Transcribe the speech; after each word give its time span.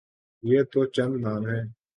یہ 0.43 0.63
تو 0.71 0.85
چند 0.85 1.13
نام 1.21 1.43
ہیں۔ 1.45 1.63